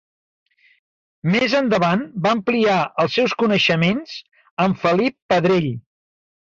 Més 1.35 1.53
endavant 1.59 2.01
va 2.25 2.33
ampliar 2.37 2.79
els 3.05 3.19
seus 3.21 3.39
coneixements 3.45 4.19
amb 4.67 4.85
Felip 4.87 5.21
Pedrell. 5.35 5.75